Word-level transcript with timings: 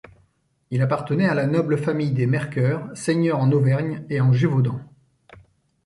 Il 0.71 0.81
appartenait 0.81 1.27
à 1.27 1.35
la 1.35 1.45
noble 1.45 1.77
famille 1.77 2.09
des 2.11 2.25
Mercœur, 2.25 2.89
seigneurs 2.97 3.37
en 3.37 3.51
Auvergne 3.51 4.03
et 4.09 4.19
en 4.19 4.33
Gévaudan. 4.33 4.81